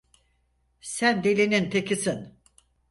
[0.81, 2.35] Sen delinin tekisin.